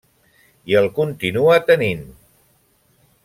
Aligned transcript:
I 0.71 0.77
el 0.79 0.87
continua 0.99 1.59
tenint. 1.69 2.03